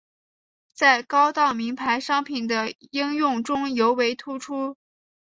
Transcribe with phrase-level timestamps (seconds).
[0.73, 4.75] 在高档名牌商品的应用中尤为突出。